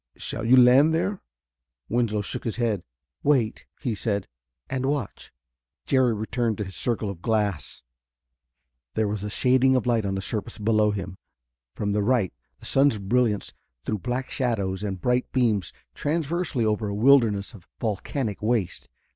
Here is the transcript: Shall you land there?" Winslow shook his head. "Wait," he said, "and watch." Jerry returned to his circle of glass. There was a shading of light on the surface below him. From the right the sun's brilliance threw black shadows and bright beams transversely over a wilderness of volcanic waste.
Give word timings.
Shall 0.15 0.45
you 0.47 0.57
land 0.57 0.95
there?" 0.95 1.21
Winslow 1.87 2.21
shook 2.23 2.43
his 2.43 2.55
head. 2.55 2.81
"Wait," 3.21 3.67
he 3.81 3.93
said, 3.93 4.27
"and 4.67 4.87
watch." 4.87 5.31
Jerry 5.85 6.15
returned 6.15 6.57
to 6.57 6.63
his 6.63 6.75
circle 6.75 7.07
of 7.11 7.21
glass. 7.21 7.83
There 8.95 9.07
was 9.07 9.23
a 9.23 9.29
shading 9.29 9.75
of 9.75 9.85
light 9.85 10.03
on 10.03 10.15
the 10.15 10.19
surface 10.23 10.57
below 10.57 10.89
him. 10.89 11.19
From 11.75 11.91
the 11.91 12.01
right 12.01 12.33
the 12.59 12.65
sun's 12.65 12.97
brilliance 12.97 13.53
threw 13.83 13.99
black 13.99 14.31
shadows 14.31 14.81
and 14.81 14.99
bright 14.99 15.31
beams 15.31 15.71
transversely 15.93 16.65
over 16.65 16.87
a 16.87 16.95
wilderness 16.95 17.53
of 17.53 17.67
volcanic 17.79 18.41
waste. 18.41 18.89